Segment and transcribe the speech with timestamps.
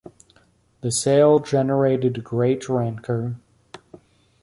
[0.81, 3.35] The sale generated great rancor.